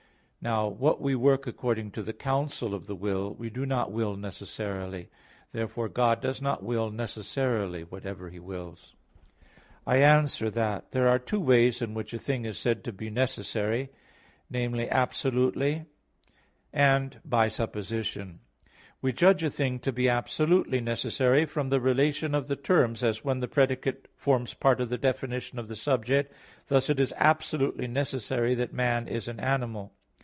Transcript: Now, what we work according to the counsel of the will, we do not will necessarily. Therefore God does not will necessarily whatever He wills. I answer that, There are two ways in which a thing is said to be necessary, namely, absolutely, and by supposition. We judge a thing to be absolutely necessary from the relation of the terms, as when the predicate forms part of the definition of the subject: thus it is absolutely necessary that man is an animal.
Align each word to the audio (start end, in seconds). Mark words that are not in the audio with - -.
Now, 0.43 0.67
what 0.69 0.99
we 0.99 1.13
work 1.13 1.45
according 1.45 1.91
to 1.91 2.01
the 2.01 2.13
counsel 2.13 2.73
of 2.73 2.87
the 2.87 2.95
will, 2.95 3.35
we 3.35 3.51
do 3.51 3.63
not 3.63 3.91
will 3.91 4.15
necessarily. 4.15 5.07
Therefore 5.51 5.87
God 5.87 6.19
does 6.19 6.41
not 6.41 6.63
will 6.63 6.89
necessarily 6.89 7.83
whatever 7.83 8.27
He 8.31 8.39
wills. 8.39 8.95
I 9.85 9.97
answer 9.97 10.49
that, 10.49 10.89
There 10.89 11.07
are 11.07 11.19
two 11.19 11.39
ways 11.39 11.79
in 11.83 11.93
which 11.93 12.11
a 12.11 12.17
thing 12.17 12.45
is 12.45 12.57
said 12.57 12.83
to 12.85 12.91
be 12.91 13.11
necessary, 13.11 13.89
namely, 14.49 14.89
absolutely, 14.89 15.85
and 16.73 17.19
by 17.23 17.47
supposition. 17.47 18.39
We 18.99 19.13
judge 19.13 19.43
a 19.43 19.51
thing 19.51 19.77
to 19.81 19.91
be 19.91 20.09
absolutely 20.09 20.81
necessary 20.81 21.45
from 21.45 21.69
the 21.69 21.79
relation 21.79 22.33
of 22.33 22.47
the 22.47 22.55
terms, 22.55 23.03
as 23.03 23.23
when 23.23 23.41
the 23.41 23.47
predicate 23.47 24.07
forms 24.15 24.55
part 24.55 24.81
of 24.81 24.89
the 24.89 24.97
definition 24.97 25.59
of 25.59 25.67
the 25.67 25.75
subject: 25.75 26.33
thus 26.65 26.89
it 26.89 26.99
is 26.99 27.13
absolutely 27.17 27.85
necessary 27.85 28.55
that 28.55 28.73
man 28.73 29.07
is 29.07 29.27
an 29.27 29.39
animal. 29.39 29.93